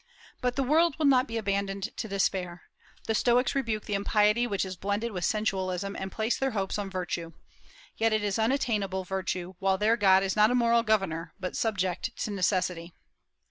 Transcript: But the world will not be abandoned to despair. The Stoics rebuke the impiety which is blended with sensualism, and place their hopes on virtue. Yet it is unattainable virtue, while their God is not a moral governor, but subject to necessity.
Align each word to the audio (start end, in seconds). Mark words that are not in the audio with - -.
But 0.41 0.55
the 0.55 0.63
world 0.63 0.97
will 0.97 1.05
not 1.05 1.27
be 1.27 1.37
abandoned 1.37 1.95
to 1.97 2.07
despair. 2.07 2.63
The 3.05 3.13
Stoics 3.13 3.53
rebuke 3.53 3.85
the 3.85 3.93
impiety 3.93 4.47
which 4.47 4.65
is 4.65 4.75
blended 4.75 5.11
with 5.11 5.25
sensualism, 5.25 5.95
and 5.95 6.11
place 6.11 6.39
their 6.39 6.49
hopes 6.57 6.79
on 6.79 6.89
virtue. 6.89 7.33
Yet 7.97 8.11
it 8.11 8.23
is 8.23 8.39
unattainable 8.39 9.03
virtue, 9.03 9.53
while 9.59 9.77
their 9.77 9.97
God 9.97 10.23
is 10.23 10.35
not 10.35 10.49
a 10.49 10.55
moral 10.55 10.81
governor, 10.81 11.35
but 11.39 11.55
subject 11.55 12.17
to 12.23 12.31
necessity. 12.31 12.95